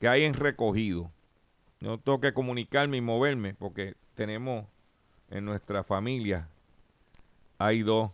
[0.00, 1.10] que hay en recogido.
[1.80, 4.64] No tengo que comunicarme y moverme porque tenemos
[5.32, 6.48] en nuestra familia,
[7.58, 8.12] hay dos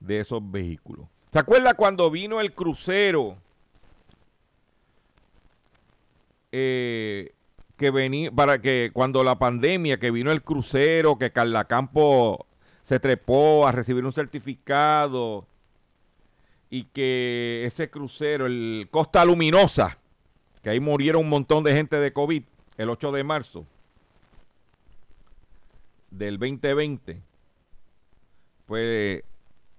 [0.00, 1.06] de esos vehículos.
[1.32, 3.36] ¿Se acuerda cuando vino el crucero?
[6.58, 7.32] eh,
[7.76, 12.46] que venía para que cuando la pandemia que vino el crucero que Carla Campo
[12.82, 15.46] se trepó a recibir un certificado
[16.70, 19.98] y que ese crucero el Costa Luminosa
[20.62, 22.42] que ahí murieron un montón de gente de COVID
[22.78, 23.66] el 8 de marzo
[26.10, 27.22] del 2020
[28.66, 29.22] pues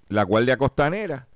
[0.10, 1.28] la Guardia Costanera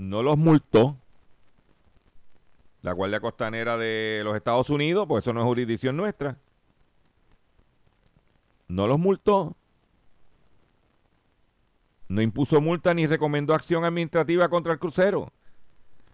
[0.00, 0.96] no los multó.
[2.82, 6.38] La Guardia Costanera de los Estados Unidos, pues eso no es jurisdicción nuestra.
[8.68, 9.54] No los multó.
[12.08, 15.30] No impuso multa ni recomendó acción administrativa contra el crucero,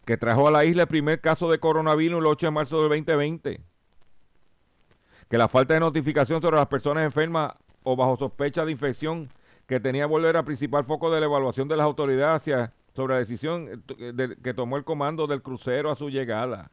[0.07, 2.89] que trajo a la isla el primer caso de coronavirus el 8 de marzo del
[2.89, 3.61] 2020.
[5.29, 9.29] Que la falta de notificación sobre las personas enfermas o bajo sospecha de infección
[9.67, 13.19] que tenía volver a principal foco de la evaluación de las autoridades hacia sobre la
[13.19, 16.71] decisión eh, eh, que tomó el comando del crucero a su llegada.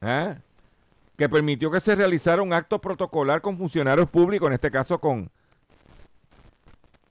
[0.00, 0.36] ¿Ah?
[1.16, 5.30] Que permitió que se realizara un acto protocolar con funcionarios públicos, en este caso con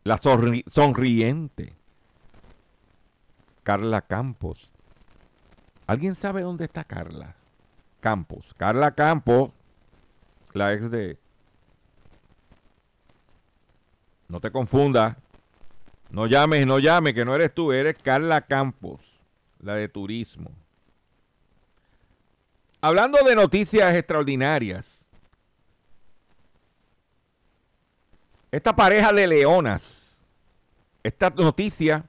[0.03, 1.74] la sonri- sonriente
[3.66, 4.70] Carla Campos.
[5.88, 7.36] ¿Alguien sabe dónde está Carla?
[7.99, 8.53] Campos.
[8.55, 9.49] Carla Campos,
[10.53, 11.18] la ex de...
[14.28, 15.18] No te confundas.
[16.11, 19.01] No llames, no llames, que no eres tú, eres Carla Campos,
[19.59, 20.51] la de turismo.
[22.82, 25.07] Hablando de noticias extraordinarias,
[28.51, 30.22] esta pareja de leonas,
[31.01, 32.05] esta noticia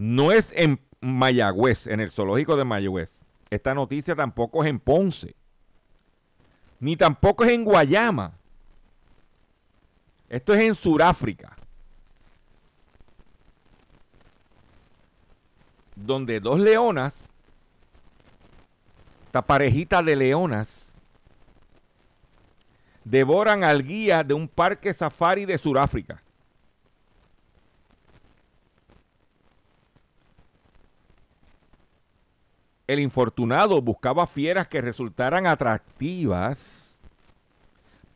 [0.00, 3.10] no es en Mayagüez, en el zoológico de Mayagüez.
[3.50, 5.34] Esta noticia tampoco es en Ponce,
[6.78, 8.32] ni tampoco es en Guayama.
[10.30, 11.54] Esto es en Suráfrica.
[15.94, 17.14] donde dos leonas,
[19.26, 20.98] esta parejita de leonas,
[23.04, 26.22] devoran al guía de un parque safari de Sudáfrica.
[32.90, 37.00] El infortunado buscaba fieras que resultaran atractivas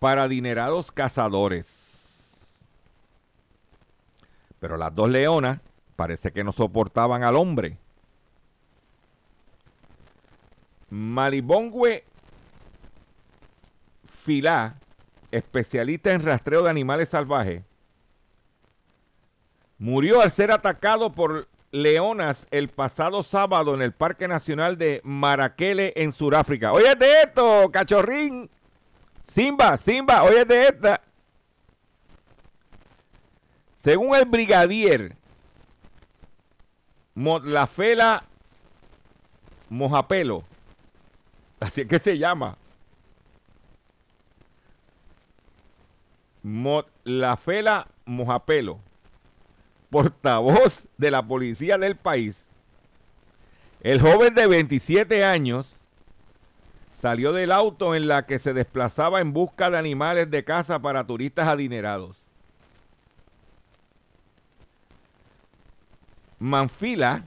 [0.01, 2.67] para adinerados cazadores.
[4.59, 5.61] Pero las dos leonas
[5.95, 7.79] parece que no soportaban al hombre.
[10.91, 12.03] Malibongwe
[14.25, 14.81] Filá,
[15.31, 17.63] especialista en rastreo de animales salvajes,
[19.79, 25.93] murió al ser atacado por leonas el pasado sábado en el Parque Nacional de Marakele
[25.97, 26.73] en Sudáfrica.
[26.73, 28.49] Oye de esto, cachorrín.
[29.25, 31.01] Simba, Simba, oye de esta.
[33.83, 35.17] Según el brigadier
[37.15, 38.23] Motlafela
[39.69, 40.45] Mojapelo.
[41.59, 42.57] Así es que se llama.
[46.45, 48.79] Motlafela Mojapelo.
[49.95, 52.49] Portavoz de la policía del país.
[53.81, 55.79] El joven de 27 años
[57.01, 61.07] salió del auto en la que se desplazaba en busca de animales de caza para
[61.07, 62.27] turistas adinerados.
[66.41, 67.27] Manfila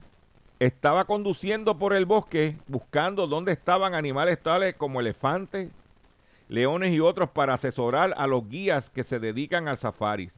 [0.58, 5.70] estaba conduciendo por el bosque buscando dónde estaban animales tales como elefantes,
[6.50, 10.30] leones y otros para asesorar a los guías que se dedican al safari.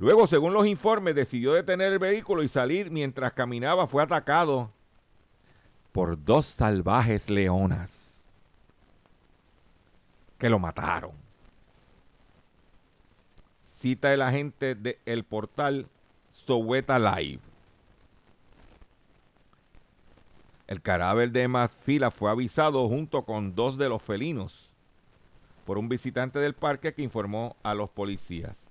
[0.00, 3.86] Luego, según los informes, decidió detener el vehículo y salir mientras caminaba.
[3.86, 4.72] Fue atacado
[5.92, 8.32] por dos salvajes leonas
[10.38, 11.10] que lo mataron.
[13.68, 15.86] Cita el agente del portal
[16.30, 17.42] Soweta Live.
[20.66, 24.70] El cadáver de Masfila fue avisado junto con dos de los felinos
[25.66, 28.69] por un visitante del parque que informó a los policías.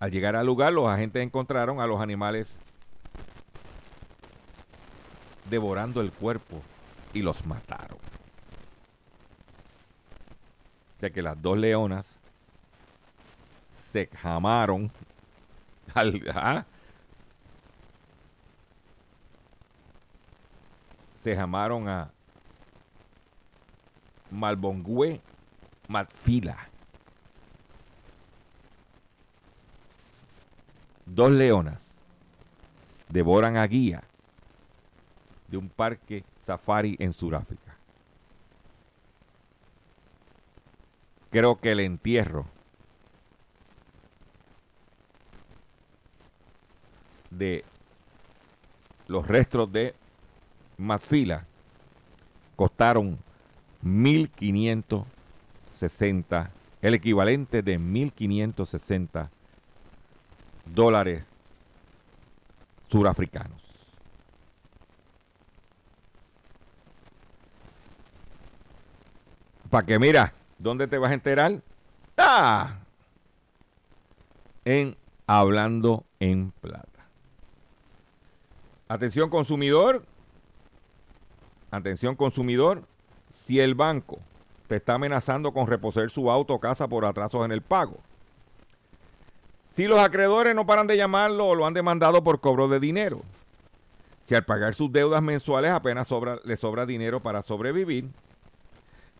[0.00, 2.56] Al llegar al lugar, los agentes encontraron a los animales
[5.48, 6.60] devorando el cuerpo
[7.14, 7.98] y los mataron.
[11.00, 12.16] de que las dos leonas
[13.90, 14.90] se jamaron
[15.94, 16.64] al, ¿ah?
[21.22, 22.10] se jamaron a
[24.30, 25.20] Malbongüe
[25.88, 26.69] Matfila.
[31.20, 31.94] Dos leonas
[33.10, 34.02] devoran a guía
[35.48, 37.76] de un parque safari en Sudáfrica.
[41.30, 42.46] Creo que el entierro
[47.28, 47.66] de
[49.06, 49.94] los restos de
[50.78, 51.44] Matfila
[52.56, 53.18] costaron
[53.84, 56.48] 1.560,
[56.80, 59.28] el equivalente de 1.560
[60.74, 61.24] dólares
[62.88, 63.60] surafricanos.
[69.70, 71.62] Para que mira, ¿dónde te vas a enterar?
[72.16, 72.78] Ah,
[74.64, 74.96] en
[75.26, 77.06] Hablando en Plata.
[78.88, 80.04] Atención consumidor,
[81.70, 82.82] atención consumidor,
[83.46, 84.18] si el banco
[84.66, 87.98] te está amenazando con reposer su auto o casa por atrasos en el pago,
[89.76, 93.22] si los acreedores no paran de llamarlo o lo han demandado por cobro de dinero,
[94.26, 98.08] si al pagar sus deudas mensuales apenas sobra, le sobra dinero para sobrevivir,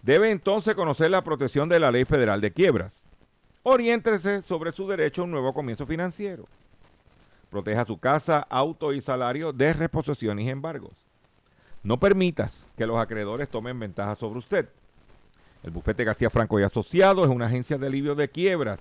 [0.03, 3.05] debe entonces conocer la protección de la Ley Federal de Quiebras.
[3.63, 6.47] Oriéntese sobre su derecho a un nuevo comienzo financiero.
[7.51, 10.93] Proteja su casa, auto y salario de reposiciones y embargos.
[11.83, 14.69] No permitas que los acreedores tomen ventaja sobre usted.
[15.63, 18.81] El bufete García Franco y Asociados es una agencia de alivio de quiebras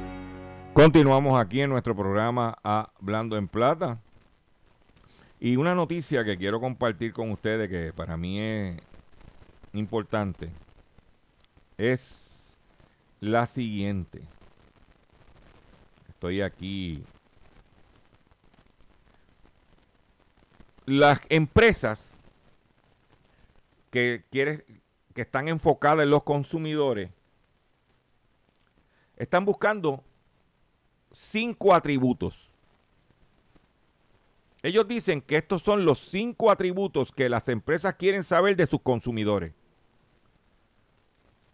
[0.73, 3.99] Continuamos aquí en nuestro programa Hablando en Plata.
[5.39, 8.77] Y una noticia que quiero compartir con ustedes que para mí es
[9.73, 10.49] importante
[11.77, 12.55] es
[13.19, 14.21] la siguiente.
[16.09, 17.03] Estoy aquí.
[20.85, 22.17] Las empresas
[23.89, 24.63] que, quiere-
[25.15, 27.09] que están enfocadas en los consumidores
[29.17, 30.03] están buscando
[31.29, 32.49] cinco atributos.
[34.63, 38.81] Ellos dicen que estos son los cinco atributos que las empresas quieren saber de sus
[38.81, 39.53] consumidores.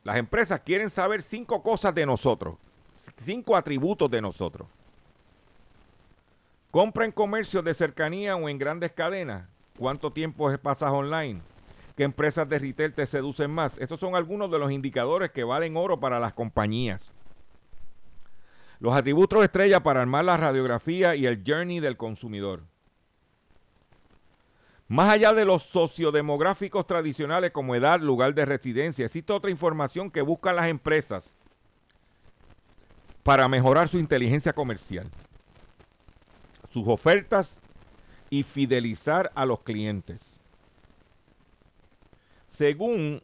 [0.03, 2.57] Las empresas quieren saber cinco cosas de nosotros,
[3.17, 4.67] cinco atributos de nosotros.
[6.71, 9.47] Compra en comercios de cercanía o en grandes cadenas.
[9.77, 11.41] ¿Cuánto tiempo pasas online?
[11.95, 13.77] ¿Qué empresas de retail te seducen más?
[13.77, 17.11] Estos son algunos de los indicadores que valen oro para las compañías.
[18.79, 22.63] Los atributos estrella para armar la radiografía y el journey del consumidor.
[24.87, 30.21] Más allá de los sociodemográficos tradicionales como edad, lugar de residencia, existe otra información que
[30.21, 31.33] buscan las empresas
[33.23, 35.09] para mejorar su inteligencia comercial,
[36.71, 37.57] sus ofertas
[38.29, 40.21] y fidelizar a los clientes.
[42.47, 43.21] Según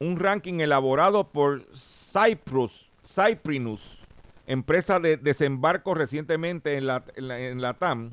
[0.00, 4.01] un ranking elaborado por Cyprus, Cyprinus,
[4.46, 8.12] empresa de desembarco recientemente en la, en la- en la TAM,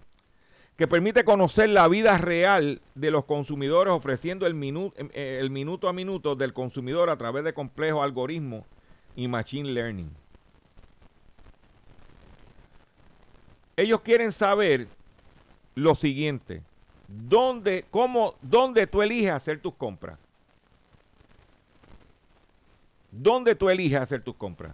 [0.77, 5.89] que permite conocer la vida real de los consumidores ofreciendo el, minu- eh, el minuto
[5.89, 8.63] a minuto del consumidor a través de complejos algoritmos
[9.15, 10.09] y machine learning.
[13.75, 14.87] Ellos quieren saber
[15.75, 16.61] lo siguiente,
[17.07, 20.17] dónde, cómo, dónde tú eliges hacer tus compras.
[23.11, 24.73] ¿Dónde tú eliges hacer tus compras?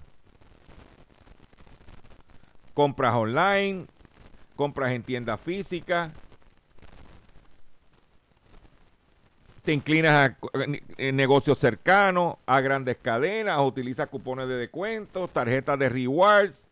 [2.75, 3.87] Compras online,
[4.55, 6.11] compras en tiendas físicas,
[9.65, 10.37] te inclinas a
[10.97, 16.65] en negocios cercanos, a grandes cadenas, utilizas cupones de descuento, tarjetas de rewards.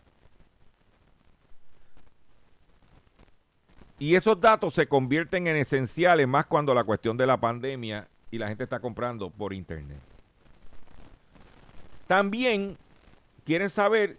[3.97, 8.37] Y esos datos se convierten en esenciales más cuando la cuestión de la pandemia y
[8.37, 9.99] la gente está comprando por internet.
[12.05, 12.77] También
[13.45, 14.17] quieren saber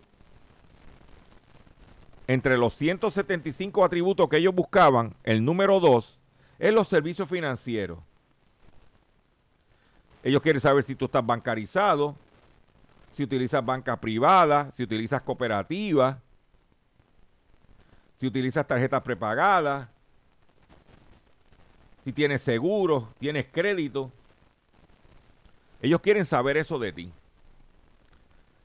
[2.26, 6.18] entre los 175 atributos que ellos buscaban, el número 2
[6.58, 7.98] es los servicios financieros.
[10.22, 12.16] Ellos quieren saber si tú estás bancarizado,
[13.14, 16.20] si utilizas banca privada, si utilizas cooperativa,
[18.18, 19.88] si utilizas tarjetas prepagadas,
[22.04, 24.10] si tienes seguro, tienes crédito.
[25.82, 27.12] Ellos quieren saber eso de ti.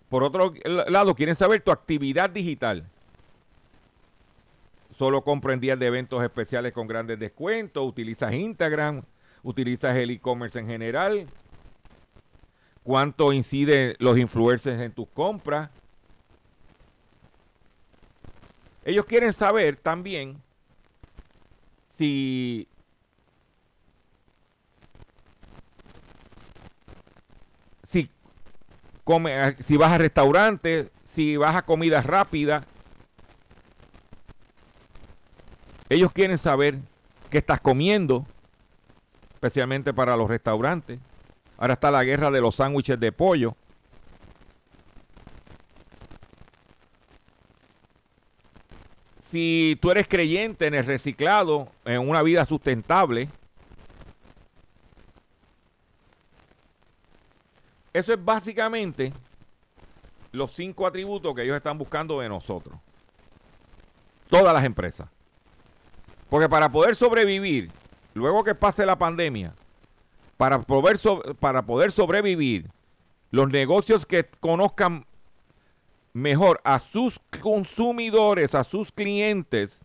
[0.10, 2.86] Por otro lado, quieren saber tu actividad digital.
[5.00, 9.04] Solo compra en días de eventos especiales con grandes descuentos, utilizas Instagram,
[9.44, 11.26] utilizas el e-commerce en general,
[12.84, 15.70] cuánto inciden los influencers en tus compras.
[18.84, 20.44] Ellos quieren saber también
[21.94, 22.68] si
[27.84, 28.12] si
[29.62, 32.66] si vas a restaurantes, si vas a comida rápida.
[35.90, 36.78] Ellos quieren saber
[37.32, 38.26] qué estás comiendo,
[39.34, 41.00] especialmente para los restaurantes.
[41.58, 43.56] Ahora está la guerra de los sándwiches de pollo.
[49.32, 53.28] Si tú eres creyente en el reciclado, en una vida sustentable,
[57.94, 59.12] eso es básicamente
[60.32, 62.80] los cinco atributos que ellos están buscando de nosotros.
[64.30, 65.08] Todas las empresas.
[66.30, 67.72] Porque para poder sobrevivir,
[68.14, 69.54] luego que pase la pandemia,
[70.38, 71.00] para poder,
[71.40, 72.70] para poder sobrevivir,
[73.32, 75.06] los negocios que conozcan
[76.14, 79.82] mejor a sus consumidores, a sus clientes,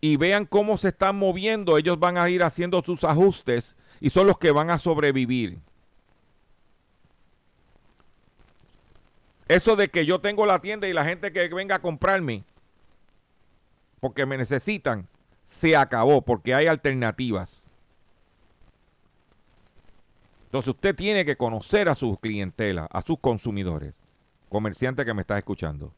[0.00, 4.26] y vean cómo se están moviendo, ellos van a ir haciendo sus ajustes y son
[4.26, 5.58] los que van a sobrevivir.
[9.48, 12.44] Eso de que yo tengo la tienda y la gente que venga a comprarme
[14.00, 15.08] porque me necesitan,
[15.44, 17.70] se acabó porque hay alternativas.
[20.46, 23.94] Entonces usted tiene que conocer a su clientela, a sus consumidores,
[24.48, 25.92] comerciante que me está escuchando.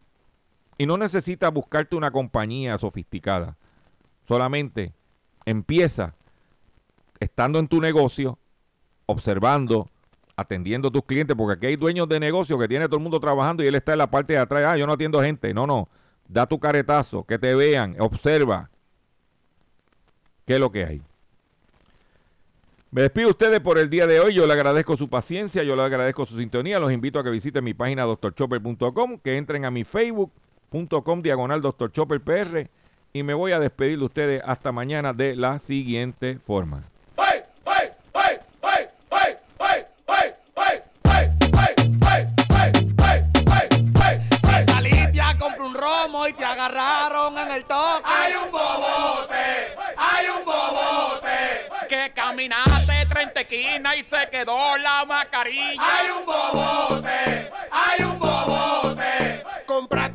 [0.76, 3.56] Y no necesita buscarte una compañía sofisticada.
[4.26, 4.92] Solamente
[5.44, 6.14] empieza
[7.20, 8.38] estando en tu negocio,
[9.06, 9.88] observando,
[10.36, 13.20] atendiendo a tus clientes, porque aquí hay dueños de negocio que tiene todo el mundo
[13.20, 14.64] trabajando y él está en la parte de atrás.
[14.66, 15.52] Ah, yo no atiendo gente.
[15.54, 15.88] No, no.
[16.30, 18.70] Da tu caretazo, que te vean, observa
[20.46, 21.02] qué es lo que hay.
[22.92, 24.34] Me despido a ustedes por el día de hoy.
[24.34, 26.78] Yo le agradezco su paciencia, yo le agradezco su sintonía.
[26.78, 32.70] Los invito a que visiten mi página doctorchopper.com, que entren a mi facebook.com diagonal doctorchopperpr
[33.12, 36.84] y me voy a despedir de ustedes hasta mañana de la siguiente forma.
[47.50, 48.02] el toque.
[48.04, 51.68] Hay un bobote, hay un bobote.
[51.88, 55.82] Que caminaste 30 esquinas y se quedó la mascarilla.
[55.82, 59.42] Hay un bobote, hay un bobote.
[59.66, 60.09] Comprate